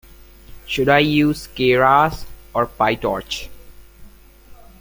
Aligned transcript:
Should 0.65 0.89
I 0.89 0.97
use 0.97 1.47
Keras 1.49 2.25
or 2.55 2.65
Pytorch? 2.65 3.49